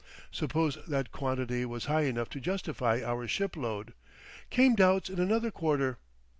Suppose 0.31 0.79
that 0.87 1.11
quantity 1.11 1.63
was 1.63 1.85
high 1.85 2.05
enough 2.05 2.27
to 2.31 2.39
justify 2.39 3.03
our 3.05 3.27
shipload, 3.27 3.93
came 4.49 4.73
doubts 4.73 5.11
in 5.11 5.19
another 5.19 5.51
quarter. 5.51 5.99